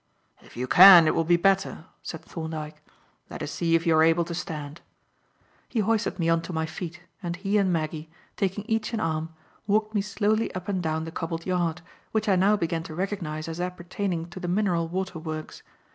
"If 0.41 0.57
you 0.57 0.65
can, 0.65 1.05
it 1.05 1.13
will 1.13 1.23
be 1.23 1.37
better," 1.37 1.85
said 2.01 2.25
Thorndyke. 2.25 2.81
"Let 3.29 3.43
us 3.43 3.51
see 3.51 3.75
if 3.75 3.85
you 3.85 3.95
are 3.95 4.01
able 4.01 4.25
to 4.25 4.33
stand." 4.33 4.81
He 5.69 5.81
hoisted 5.81 6.17
me 6.17 6.27
on 6.27 6.41
to 6.41 6.51
my 6.51 6.65
feet 6.65 7.01
and 7.21 7.35
he 7.35 7.59
and 7.59 7.71
Maggie, 7.71 8.09
taking 8.35 8.65
each 8.67 8.93
an 8.93 8.99
arm, 8.99 9.29
walked 9.67 9.93
me 9.93 10.01
slowly 10.01 10.51
up 10.55 10.67
and 10.67 10.81
down 10.81 11.03
the 11.03 11.11
cobbled 11.11 11.45
yard, 11.45 11.81
which 12.13 12.27
I 12.27 12.35
now 12.35 12.57
began 12.57 12.81
to 12.81 12.95
recognize 12.95 13.47
as 13.47 13.61
appertaining 13.61 14.29
to 14.31 14.39
the 14.39 14.47
Mineral 14.47 14.87
Water 14.87 15.19
Works. 15.19 15.61